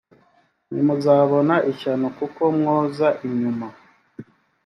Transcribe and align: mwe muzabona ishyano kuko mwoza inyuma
mwe 0.69 0.81
muzabona 0.87 1.55
ishyano 1.71 2.07
kuko 2.17 2.41
mwoza 2.57 3.07
inyuma 3.27 3.67